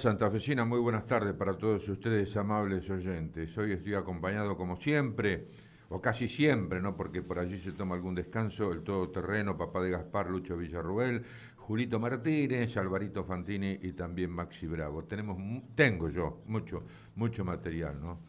[0.00, 3.56] Santafesina, muy buenas tardes para todos ustedes, amables oyentes.
[3.58, 5.48] Hoy estoy acompañado, como siempre,
[5.90, 6.96] o casi siempre, ¿no?
[6.96, 11.22] Porque por allí se toma algún descanso, el todoterreno, papá de Gaspar, Lucho Villarruel,
[11.56, 15.04] Julito Martínez, Alvarito Fantini y también Maxi Bravo.
[15.04, 15.36] Tenemos,
[15.74, 16.82] tengo yo mucho,
[17.16, 18.20] mucho material, ¿no?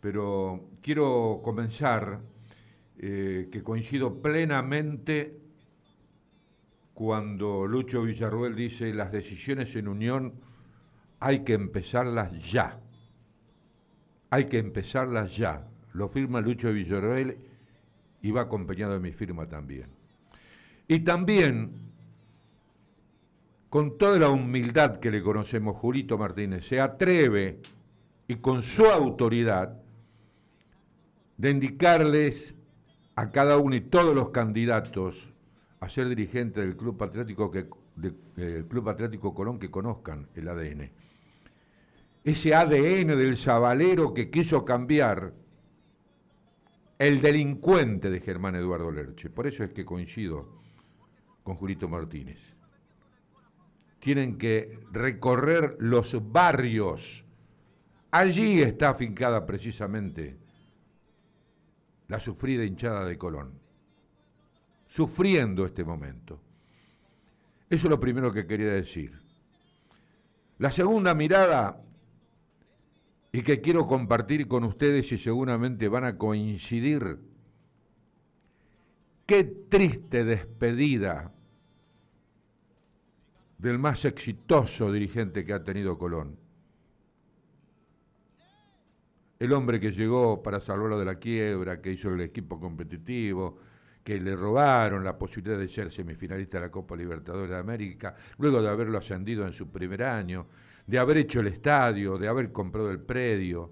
[0.00, 2.20] Pero quiero comenzar
[2.96, 5.36] eh, que coincido plenamente
[6.94, 10.51] cuando Lucho Villarruel dice las decisiones en unión
[11.22, 12.80] hay que empezarlas ya.
[14.30, 15.68] Hay que empezarlas ya.
[15.92, 17.36] Lo firma Lucho Villarreal
[18.22, 19.86] y va acompañado de mi firma también.
[20.88, 21.92] Y también,
[23.68, 27.60] con toda la humildad que le conocemos, Julito Martínez se atreve
[28.26, 29.80] y con su autoridad
[31.36, 32.56] de indicarles
[33.14, 35.32] a cada uno y todos los candidatos
[35.78, 37.68] a ser dirigente del Club Patriótico, que,
[38.68, 41.01] Club Patriótico Colón que conozcan el ADN
[42.24, 45.34] ese ADN del sabalero que quiso cambiar
[46.98, 49.28] el delincuente de Germán Eduardo Lerche.
[49.28, 50.60] Por eso es que coincido
[51.42, 52.54] con Julito Martínez.
[53.98, 57.24] Tienen que recorrer los barrios.
[58.12, 60.38] Allí está afincada precisamente
[62.08, 63.58] la sufrida hinchada de Colón,
[64.86, 66.40] sufriendo este momento.
[67.70, 69.18] Eso es lo primero que quería decir.
[70.58, 71.82] La segunda mirada
[73.32, 77.18] y que quiero compartir con ustedes y seguramente van a coincidir.
[79.24, 81.32] Qué triste despedida
[83.56, 86.36] del más exitoso dirigente que ha tenido Colón.
[89.38, 93.58] El hombre que llegó para salvarlo de la quiebra, que hizo el equipo competitivo,
[94.04, 98.60] que le robaron la posibilidad de ser semifinalista de la Copa Libertadores de América, luego
[98.60, 100.46] de haberlo ascendido en su primer año,
[100.86, 103.70] de haber hecho el estadio, de haber comprado el predio,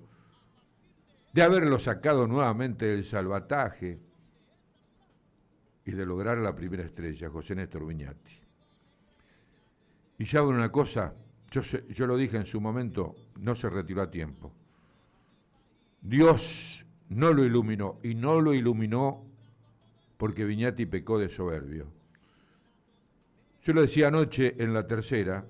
[1.33, 3.99] de haberlo sacado nuevamente del salvataje
[5.85, 8.41] y de lograr la primera estrella, José Néstor Viñati.
[10.19, 11.15] Y ya una cosa,
[11.51, 14.53] yo, yo lo dije en su momento, no se retiró a tiempo.
[16.03, 19.25] Dios no lo iluminó y no lo iluminó
[20.17, 21.87] porque Viñati pecó de soberbio.
[23.63, 25.47] Yo lo decía anoche en la tercera,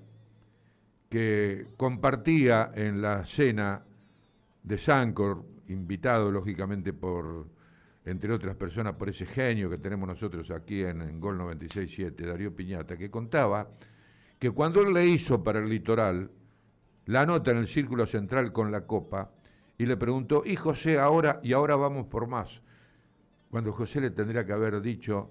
[1.11, 3.83] que compartía en la cena
[4.63, 7.49] de Sancor, invitado lógicamente por,
[8.05, 12.55] entre otras personas, por ese genio que tenemos nosotros aquí en, en Gol 96.7, Darío
[12.55, 13.67] Piñata, que contaba
[14.39, 16.31] que cuando él le hizo para el litoral
[17.07, 19.33] la nota en el círculo central con la copa,
[19.77, 22.61] y le preguntó, y José, ahora, y ahora vamos por más,
[23.49, 25.29] cuando José le tendría que haber dicho,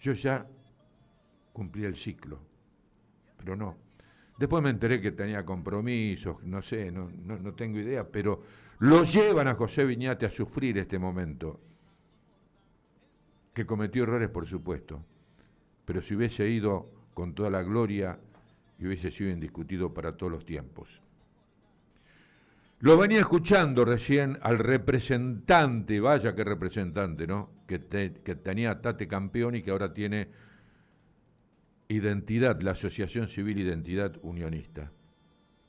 [0.00, 0.44] yo ya
[1.52, 2.50] cumplí el ciclo
[3.42, 3.76] pero no.
[4.38, 7.08] Después me enteré que tenía compromisos, no sé, no,
[7.54, 8.42] tengo idea, pero
[8.78, 11.60] lo llevan a José Viñate a sufrir este momento.
[13.52, 15.04] Que cometió errores, por supuesto,
[15.84, 18.18] pero si hubiese ido con toda la gloria
[18.78, 21.02] y hubiese sido indiscutido para todos los tiempos.
[22.80, 27.50] Lo venía escuchando recién al representante, vaya que representante, ¿no?
[27.66, 30.28] Que tenía Tate campeón y que ahora tiene
[31.92, 34.90] Identidad, la Asociación Civil Identidad Unionista.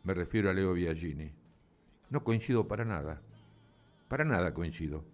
[0.03, 1.31] Me refiero a Leo Biagini.
[2.09, 3.21] No coincido para nada.
[4.07, 5.05] Para nada coincido.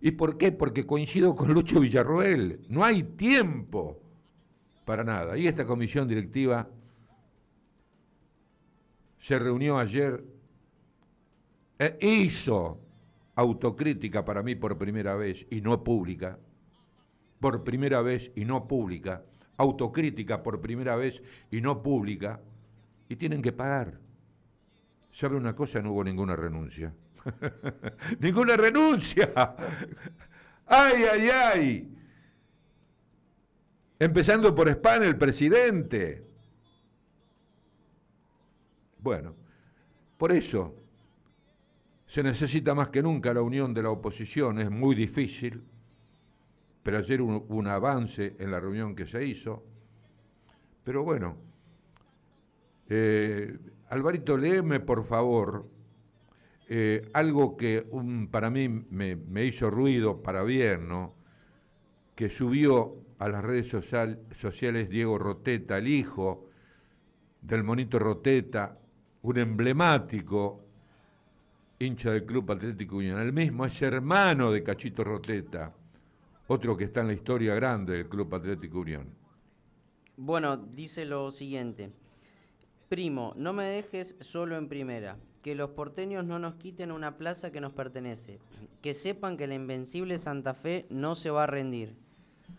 [0.00, 0.50] ¿Y por qué?
[0.52, 2.64] Porque coincido con Lucho Villarroel.
[2.68, 4.00] No hay tiempo
[4.84, 5.36] para nada.
[5.36, 6.68] Y esta comisión directiva
[9.18, 10.24] se reunió ayer
[11.78, 12.80] e hizo
[13.34, 16.38] autocrítica para mí por primera vez y no pública.
[17.40, 19.22] Por primera vez y no pública
[19.56, 22.40] autocrítica por primera vez y no pública,
[23.08, 24.00] y tienen que pagar.
[25.10, 25.80] ¿Sabe una cosa?
[25.80, 26.92] No hubo ninguna renuncia.
[28.20, 29.30] ¡Ninguna renuncia!
[30.66, 31.94] ¡Ay, ay, ay!
[33.98, 36.26] Empezando por España, el presidente.
[38.98, 39.36] Bueno,
[40.16, 40.74] por eso
[42.06, 45.62] se necesita más que nunca la unión de la oposición, es muy difícil
[46.84, 49.64] pero ayer hubo un avance en la reunión que se hizo.
[50.84, 51.38] Pero bueno,
[52.90, 53.58] eh,
[53.88, 55.66] Alvarito, léeme por favor
[56.68, 57.86] eh, algo que
[58.30, 60.90] para mí me, hizo ruido para bien,
[62.14, 63.74] que subió a las redes
[64.36, 66.50] sociales Diego Roteta, el hijo
[67.40, 68.78] del monito Roteta,
[69.22, 70.62] un emblemático
[71.78, 73.18] hincha del Club Atlético Unión.
[73.20, 75.72] El mismo es hermano de Cachito Roteta
[76.46, 79.08] otro que está en la historia grande del Club Atlético Unión.
[80.16, 81.90] Bueno, dice lo siguiente.
[82.88, 85.16] Primo, no me dejes solo en primera.
[85.42, 88.38] Que los porteños no nos quiten una plaza que nos pertenece.
[88.80, 91.96] Que sepan que la invencible Santa Fe no se va a rendir.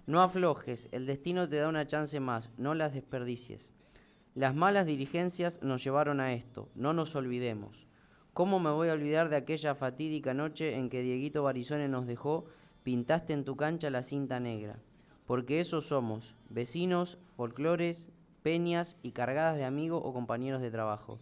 [0.07, 3.73] No aflojes, el destino te da una chance más, no las desperdicies.
[4.33, 7.87] Las malas dirigencias nos llevaron a esto, no nos olvidemos.
[8.33, 12.45] ¿Cómo me voy a olvidar de aquella fatídica noche en que Dieguito Barizone nos dejó,
[12.85, 14.77] pintaste en tu cancha la cinta negra?
[15.25, 18.09] Porque esos somos, vecinos, folclores,
[18.43, 21.19] peñas y cargadas de amigos o compañeros de trabajo.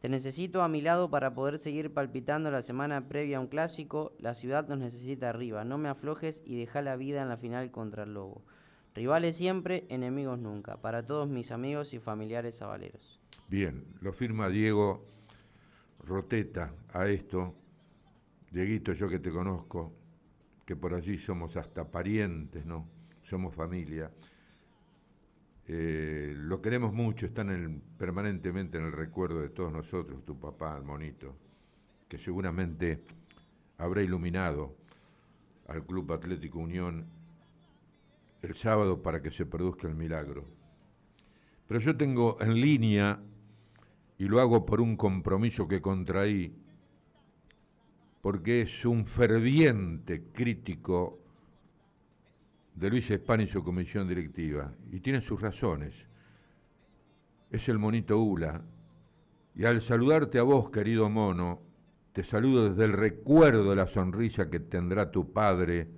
[0.00, 4.12] Te necesito a mi lado para poder seguir palpitando la semana previa a un clásico.
[4.20, 5.64] La ciudad nos necesita arriba.
[5.64, 8.42] No me aflojes y deja la vida en la final contra el Lobo.
[8.94, 10.76] Rivales siempre, enemigos nunca.
[10.76, 13.20] Para todos mis amigos y familiares avaleros.
[13.48, 15.04] Bien, lo firma Diego
[15.98, 17.54] Roteta a esto.
[18.52, 19.92] Dieguito, yo que te conozco,
[20.64, 22.88] que por allí somos hasta parientes, ¿no?
[23.22, 24.10] Somos familia.
[25.66, 27.44] Eh, lo queremos mucho, está
[27.96, 31.36] permanentemente en el recuerdo de todos nosotros, tu papá, el monito,
[32.08, 33.04] que seguramente
[33.78, 34.76] habrá iluminado
[35.68, 37.06] al Club Atlético Unión
[38.42, 40.44] el sábado para que se produzca el milagro.
[41.68, 43.20] Pero yo tengo en línea,
[44.18, 46.54] y lo hago por un compromiso que contraí,
[48.22, 51.18] porque es un ferviente crítico
[52.74, 56.06] de Luis España y su comisión directiva, y tiene sus razones.
[57.50, 58.62] Es el monito Ula,
[59.56, 61.60] y al saludarte a vos, querido mono,
[62.12, 65.88] te saludo desde el recuerdo de la sonrisa que tendrá tu padre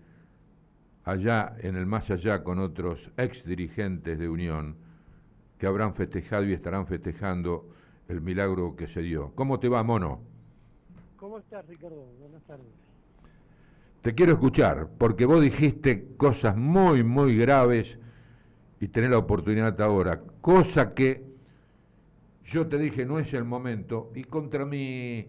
[1.04, 4.76] allá en el más allá con otros ex dirigentes de Unión
[5.58, 7.68] que habrán festejado y estarán festejando
[8.08, 9.32] el milagro que se dio.
[9.34, 10.33] ¿Cómo te va, mono?
[11.34, 12.06] ¿Cómo estás, Ricardo?
[12.20, 12.68] Buenas tardes.
[14.02, 17.98] Te quiero escuchar, porque vos dijiste cosas muy, muy graves
[18.78, 20.22] y tenés la oportunidad ahora.
[20.40, 21.24] Cosa que
[22.44, 25.26] yo te dije no es el momento y contra mi,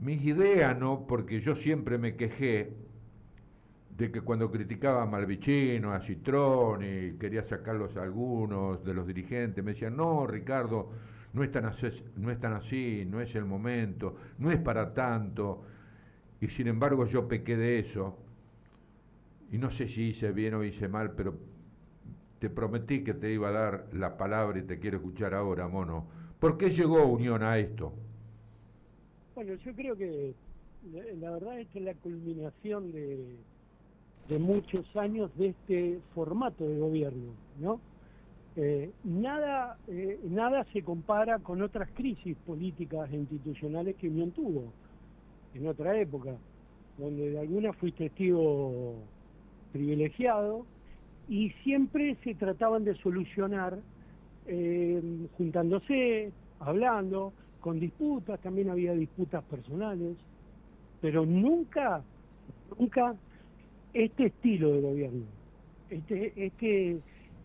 [0.00, 1.06] mis ideas, ¿no?
[1.06, 2.72] Porque yo siempre me quejé
[3.98, 9.06] de que cuando criticaba a Malvicino, a Citrón y quería sacarlos a algunos de los
[9.06, 10.92] dirigentes, me decían, no, Ricardo,
[11.34, 14.94] no es, tan así, no es tan así, no es el momento, no es para
[14.94, 15.64] tanto
[16.40, 18.18] y sin embargo yo pequé de eso,
[19.50, 21.34] y no sé si hice bien o hice mal, pero
[22.38, 26.06] te prometí que te iba a dar la palabra y te quiero escuchar ahora, mono.
[26.38, 27.94] ¿Por qué llegó Unión a esto?
[29.34, 30.34] Bueno, yo creo que
[31.18, 33.36] la, verdad es que la culminación de,
[34.28, 37.80] de muchos años de este formato de gobierno, ¿no?
[38.56, 44.72] Eh, nada, eh, nada se compara con otras crisis políticas e institucionales que Unión tuvo
[45.54, 46.36] en otra época,
[46.96, 48.94] donde de alguna fui testigo
[49.72, 50.66] privilegiado
[51.28, 53.78] y siempre se trataban de solucionar
[54.46, 55.02] eh,
[55.36, 56.30] juntándose,
[56.60, 60.16] hablando, con disputas, también había disputas personales,
[61.00, 62.04] pero nunca,
[62.78, 63.16] nunca
[63.92, 65.24] este estilo de gobierno,
[65.90, 67.00] este, este,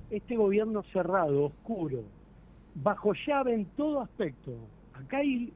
[0.10, 2.04] este gobierno cerrado, oscuro,
[2.76, 4.54] bajo llave en todo aspecto.
[4.94, 5.54] Acá hay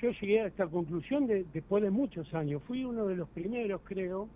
[0.00, 2.62] yo llegué a esta conclusión después de muchos años.
[2.66, 4.28] Fui uno de los primeros, creo,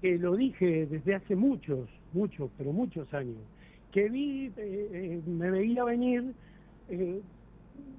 [0.00, 3.38] que lo dije desde hace muchos, muchos, pero muchos años,
[3.90, 6.34] que vi, eh, eh, me veía venir
[6.90, 7.20] eh,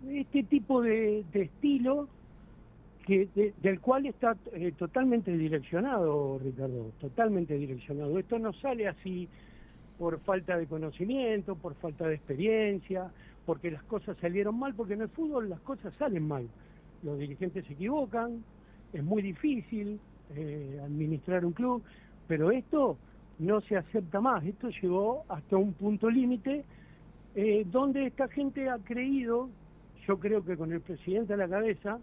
[0.09, 2.07] este tipo de, estilo
[3.07, 4.35] que, del cual está
[4.77, 8.17] totalmente direccionado, Ricardo, totalmente direccionado.
[8.19, 9.27] Esto no sale así
[9.97, 13.11] por falta de conocimiento, por falta de experiencia,
[13.45, 16.47] porque las cosas salieron mal, porque en el fútbol las cosas salen mal.
[17.03, 18.43] Los dirigentes se equivocan,
[18.93, 19.99] es muy difícil
[20.35, 21.83] eh, administrar un club,
[22.27, 22.97] pero esto
[23.39, 26.63] no se acepta más, esto llegó hasta un punto límite
[27.35, 29.49] eh, donde esta gente ha creído,
[30.07, 31.99] yo creo que con el presidente a la cabeza,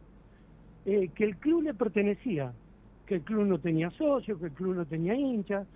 [0.85, 2.53] eh, que el club le pertenecía,
[3.07, 5.67] que el club no tenía socios, que el club no tenía hinchas,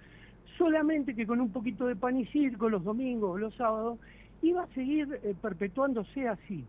[0.57, 3.99] solamente que con un poquito de pan y circo los domingos los sábados
[4.43, 6.65] iba a seguir eh, perpetuándose así.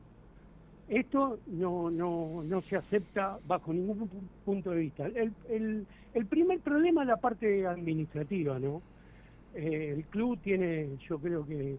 [0.88, 4.10] Esto no, no, no, se acepta bajo ningún
[4.46, 5.06] punto de vista.
[5.08, 5.34] El,
[6.14, 8.82] el, primer problema es la parte administrativa, ¿no?
[9.54, 11.78] Eh, el club tiene, yo creo que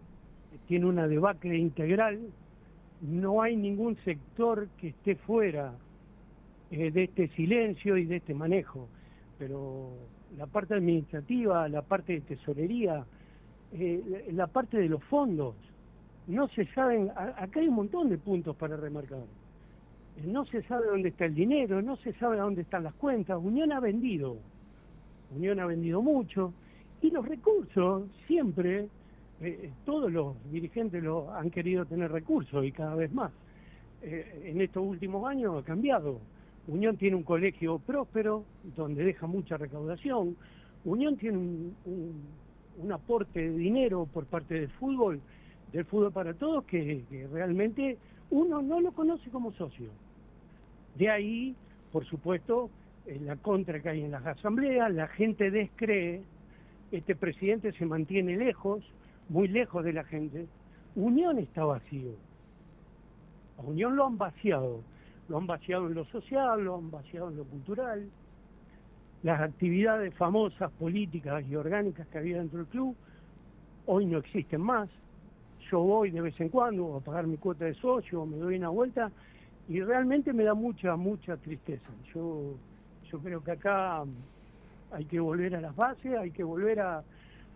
[0.67, 2.21] tiene una debacle integral,
[3.01, 5.73] no hay ningún sector que esté fuera
[6.71, 8.89] eh, de este silencio y de este manejo,
[9.39, 9.93] pero
[10.37, 13.05] la parte administrativa, la parte de tesorería,
[14.33, 15.55] la parte de los fondos,
[16.29, 19.21] no se saben, acá hay un montón de puntos para remarcar.
[20.19, 23.39] Eh, no se sabe dónde está el dinero, no se sabe dónde están las cuentas.
[23.43, 24.37] Unión ha vendido,
[25.35, 26.53] Unión ha vendido mucho,
[27.01, 28.89] y los recursos siempre
[29.41, 33.33] eh, todos los dirigentes lo han querido tener recursos y cada vez más.
[34.03, 36.21] Eh, en estos últimos años ha cambiado.
[36.69, 38.45] Unión tiene un colegio próspero
[38.77, 40.37] donde deja mucha recaudación.
[40.85, 45.21] Unión tiene un, aporte de dinero por parte del fútbol,
[45.73, 47.97] del fútbol para todos, que, realmente
[48.31, 49.89] uno no lo conoce como socio.
[50.95, 51.57] De ahí,
[51.91, 52.69] por supuesto,
[53.23, 56.23] la contra que hay en las asambleas, la gente descree,
[56.93, 58.85] este presidente se mantiene lejos,
[59.31, 60.47] muy lejos de la gente.
[60.95, 62.13] Unión está vacío.
[63.59, 64.83] A Unión lo han vaciado.
[65.29, 68.09] Lo han vaciado en lo social, lo han vaciado en lo cultural.
[69.23, 72.97] Las actividades famosas, políticas y orgánicas que había dentro del club,
[73.87, 74.89] hoy no existen más.
[75.71, 78.71] Yo voy de vez en cuando a pagar mi cuota de socio, me doy una
[78.71, 79.11] vuelta
[79.69, 81.91] y realmente me da mucha, mucha tristeza.
[82.15, 82.55] Yo,
[83.11, 84.05] yo creo que acá
[84.93, 87.03] hay que volver a las bases, hay que volver a,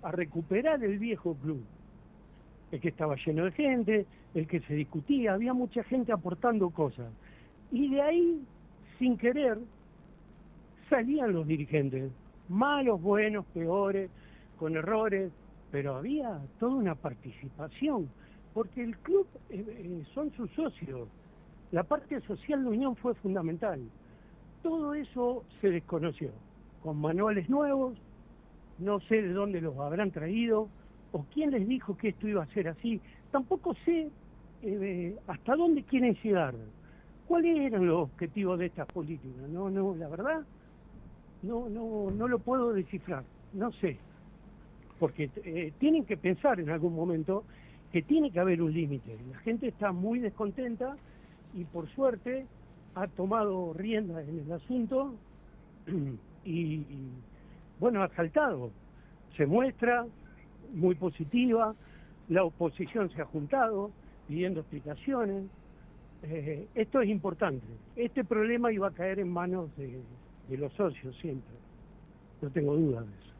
[0.02, 1.62] a recuperar el viejo club,
[2.70, 7.06] el que estaba lleno de gente, el que se discutía, había mucha gente aportando cosas.
[7.72, 8.44] Y de ahí,
[8.98, 9.58] sin querer,
[10.90, 12.12] salían los dirigentes,
[12.48, 14.10] malos, buenos, peores,
[14.58, 15.32] con errores,
[15.70, 18.10] pero había toda una participación,
[18.52, 21.08] porque el club eh, eh, son sus socios.
[21.70, 23.80] La parte social de Unión fue fundamental.
[24.62, 26.30] Todo eso se desconoció,
[26.82, 27.96] con manuales nuevos,
[28.78, 30.68] no sé de dónde los habrán traído
[31.12, 33.00] o quién les dijo que esto iba a ser así.
[33.30, 34.10] Tampoco sé
[34.62, 36.54] eh, hasta dónde quieren llegar.
[37.32, 39.48] ¿Cuáles eran los objetivos de estas políticas?
[39.48, 40.42] No, no, la verdad,
[41.42, 43.24] no, no, no lo puedo descifrar.
[43.54, 43.96] No sé,
[44.98, 47.44] porque eh, tienen que pensar en algún momento
[47.90, 49.16] que tiene que haber un límite.
[49.30, 50.94] La gente está muy descontenta
[51.54, 52.44] y por suerte
[52.96, 55.14] ha tomado rienda en el asunto
[56.44, 56.84] y
[57.80, 58.72] bueno, ha saltado.
[59.38, 60.04] Se muestra
[60.74, 61.74] muy positiva,
[62.28, 63.90] la oposición se ha juntado
[64.28, 65.44] pidiendo explicaciones.
[66.22, 67.66] Eh, esto es importante.
[67.96, 70.00] Este problema iba a caer en manos de,
[70.56, 71.54] los socios siempre.
[72.40, 73.32] No tengo dudas de eso.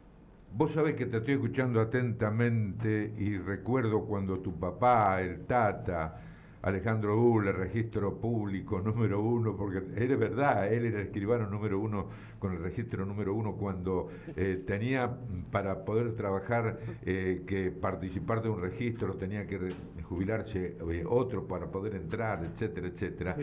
[0.55, 6.19] Vos sabés que te estoy escuchando atentamente y recuerdo cuando tu papá, el Tata,
[6.63, 11.77] Alejandro Ull, el registro público número uno, porque era verdad, él era el escribano número
[11.77, 12.07] uno
[12.39, 15.09] con el registro número uno cuando eh, tenía
[15.51, 21.67] para poder trabajar eh, que participar de un registro, tenía que jubilarse eh, otro para
[21.67, 23.37] poder entrar, etcétera, etcétera.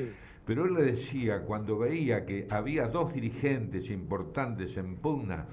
[0.46, 5.46] Pero él le decía, cuando veía que había dos dirigentes importantes en pugna,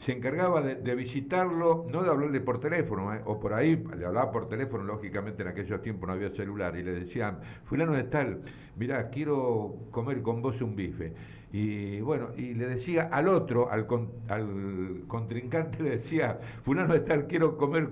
[0.00, 3.20] se encargaba de, visitarlo, no de hablarle por teléfono, ¿eh?
[3.24, 6.82] o por ahí, le hablaba por teléfono, lógicamente en aquellos tiempos no había celular, y
[6.82, 8.42] le decían, fulano de tal,
[8.76, 11.12] mirá, quiero comer con vos un bife.
[11.52, 13.86] Y bueno, y le decía al otro, al,
[14.28, 17.88] al contrincante, le decía, fulano de tal, quiero comer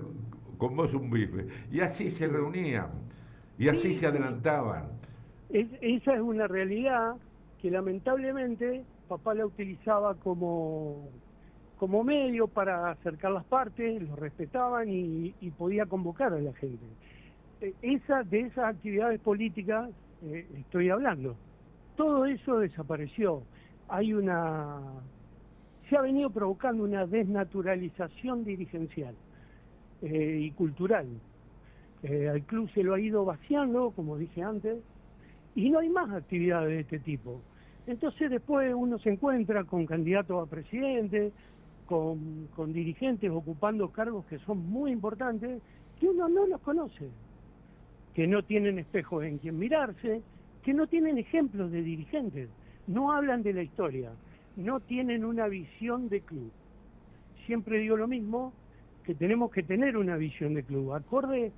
[0.57, 1.45] con vos un bife.
[1.71, 2.87] Y así se reunían,
[3.59, 4.91] y así se adelantaban.
[5.49, 7.15] esa es una realidad
[7.61, 11.09] que lamentablemente papá la utilizaba como
[11.77, 16.85] como medio para acercar las partes, los respetaban y, podía convocar a la gente.
[17.61, 19.89] Eh, esa, de esas actividades políticas
[20.23, 21.35] eh, estoy hablando.
[21.95, 23.43] Todo eso desapareció.
[23.87, 24.79] Hay una...
[25.89, 29.15] Se ha venido provocando una desnaturalización dirigencial
[30.01, 31.07] eh, y cultural.
[32.03, 34.79] al club se lo ha ido vaciando, como dije antes,
[35.55, 37.41] y no hay más actividades de este tipo.
[37.87, 41.31] Entonces después uno se encuentra con candidatos a presidente,
[41.87, 45.61] con, dirigentes ocupando cargos que son muy importantes,
[45.99, 47.09] que uno no los conoce,
[48.13, 50.21] que no tienen espejos en quien mirarse,
[50.63, 52.49] que no tienen ejemplos de dirigentes,
[52.87, 54.11] no hablan de la historia,
[54.57, 56.51] no tienen una visión de club.
[57.45, 58.53] Siempre digo lo mismo,
[59.03, 61.51] que tenemos que tener una visión de club, acorde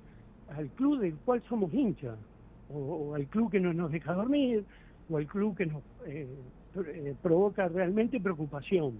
[0.56, 2.16] al club del cual somos hinchas,
[2.72, 4.64] o, al club que no nos deja dormir,
[5.08, 6.28] o al club que nos eh,
[6.86, 8.94] eh, provoca realmente preocupación.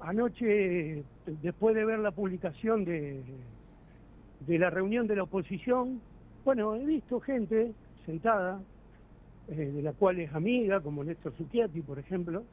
[0.00, 1.02] Anoche,
[1.42, 3.22] después de ver la publicación de,
[4.46, 6.00] la reunión de la oposición,
[6.44, 7.72] bueno, he visto gente
[8.04, 8.60] sentada,
[9.48, 12.44] eh, de la cual es amiga, como Néstor Zucchiati, por ejemplo,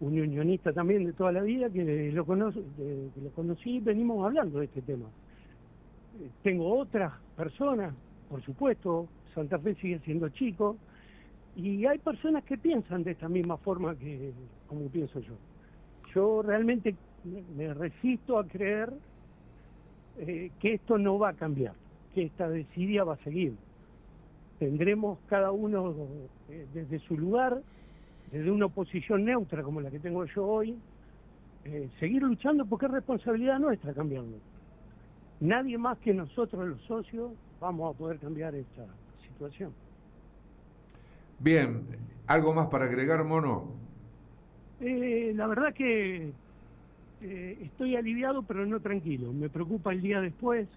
[0.00, 4.24] un unionista también de toda la vida, que lo, conoce, que lo conocí y venimos
[4.24, 5.08] hablando de este tema.
[6.42, 7.94] Tengo otras personas,
[8.28, 10.76] por supuesto, Santa Fe sigue siendo chico,
[11.54, 14.32] y hay personas que piensan de esta misma forma que
[14.66, 15.34] como pienso yo
[16.14, 16.94] yo realmente
[17.56, 18.92] me resisto a creer
[20.18, 21.74] eh, que esto no va a cambiar,
[22.14, 23.54] que esta desidia va a seguir.
[24.58, 25.94] Tendremos cada uno
[26.48, 27.60] eh, desde su lugar,
[28.32, 30.76] desde una posición neutra como la que tengo yo hoy,
[31.64, 34.36] eh, seguir luchando porque es responsabilidad nuestra cambiarlo.
[35.40, 38.86] nadie más que nosotros los socios vamos a poder cambiar esta
[39.22, 39.72] situación.
[41.38, 41.82] Bien,
[42.26, 43.87] ¿algo más para agregar, Mono?
[44.80, 46.30] Eh, la verdad que
[47.20, 49.32] eh, estoy aliviado pero no tranquilo.
[49.32, 50.68] Me preocupa el día después.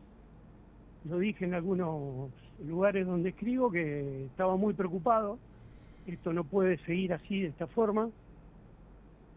[1.10, 2.32] Lo dije en algunos
[2.66, 5.38] lugares donde escribo que estaba muy preocupado.
[6.08, 8.10] Esto no puede seguir así de esta forma.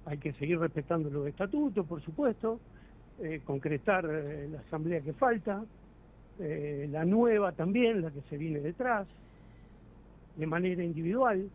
[0.07, 2.61] Hay que seguir respetando los estatutos, por supuesto,
[3.23, 5.65] eh, concretar la asamblea que falta,
[6.39, 9.07] la nueva también, la que se viene detrás,
[10.37, 11.49] de manera individual,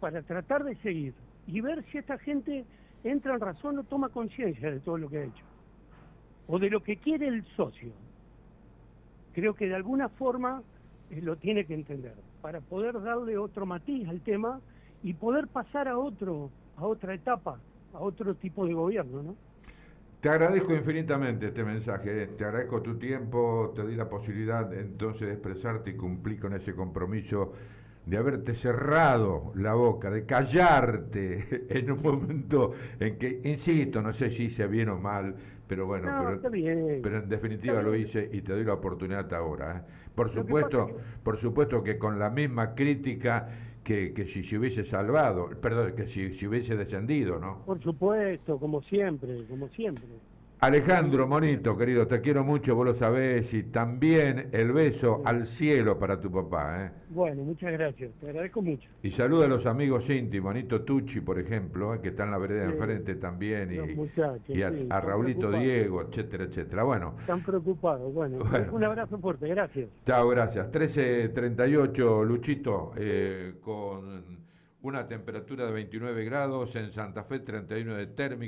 [0.00, 1.14] para tratar de seguir
[1.46, 2.64] y ver si esta gente
[3.02, 5.44] entra en razón o toma conciencia de todo lo que ha hecho,
[6.46, 7.92] o de lo que quiere el socio.
[9.32, 10.62] Creo que de alguna forma
[11.10, 14.60] lo tiene que entender, para poder darle otro matiz al tema
[15.02, 17.60] y poder pasar a otro a otra etapa,
[17.92, 19.36] a otro tipo de gobierno, ¿no?
[20.20, 22.26] Te agradezco infinitamente este mensaje, ¿eh?
[22.38, 26.74] te agradezco tu tiempo, te di la posibilidad entonces de expresarte y cumplir con ese
[26.74, 27.52] compromiso
[28.06, 34.30] de haberte cerrado la boca, de callarte en un momento en que, insisto, no sé
[34.30, 35.34] si hice bien o mal,
[35.66, 39.78] pero bueno, pero, en definitiva lo hice y te doy la oportunidad ahora.
[39.78, 39.92] ¿eh?
[40.14, 40.88] Por supuesto,
[41.22, 43.48] por supuesto que con la misma crítica
[43.82, 47.62] que, si se hubiese salvado, perdón, que si, si hubiese descendido, ¿no?
[47.64, 50.04] Por supuesto, como siempre, como siempre.
[50.64, 55.98] Alejandro, monito, querido, te quiero mucho, vos lo sabés, y también el beso al cielo
[55.98, 56.86] para tu papá.
[56.86, 56.90] ¿eh?
[57.10, 58.88] Bueno, muchas gracias, te agradezco mucho.
[59.02, 62.00] Y saluda a los amigos íntimos, Monito Tucci, por ejemplo, ¿eh?
[62.00, 63.74] que está en la vereda de enfrente también,
[64.48, 66.82] y, a, Raulito Diego, etcétera, etcétera.
[66.82, 67.14] Bueno.
[67.20, 68.38] Están preocupados, bueno,
[68.72, 69.90] un abrazo fuerte, gracias.
[70.06, 70.72] Chao, gracias.
[70.72, 74.44] 13.38, Luchito, eh, con
[74.84, 78.38] una temperatura de 29 grados, en Santa Fe 31 de térmica.